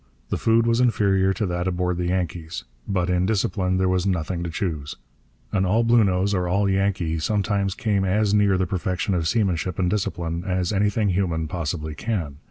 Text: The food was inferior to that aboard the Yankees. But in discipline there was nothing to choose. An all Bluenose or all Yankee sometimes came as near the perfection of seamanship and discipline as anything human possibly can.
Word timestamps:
The 0.29 0.37
food 0.39 0.65
was 0.65 0.81
inferior 0.81 1.31
to 1.33 1.45
that 1.45 1.67
aboard 1.67 1.97
the 1.97 2.07
Yankees. 2.07 2.63
But 2.87 3.07
in 3.07 3.27
discipline 3.27 3.77
there 3.77 3.87
was 3.87 4.07
nothing 4.07 4.41
to 4.41 4.49
choose. 4.49 4.95
An 5.51 5.63
all 5.63 5.83
Bluenose 5.83 6.33
or 6.33 6.47
all 6.47 6.67
Yankee 6.67 7.19
sometimes 7.19 7.75
came 7.75 8.03
as 8.03 8.33
near 8.33 8.57
the 8.57 8.65
perfection 8.65 9.13
of 9.13 9.27
seamanship 9.27 9.77
and 9.77 9.91
discipline 9.91 10.43
as 10.43 10.73
anything 10.73 11.09
human 11.09 11.47
possibly 11.47 11.93
can. 11.93 12.37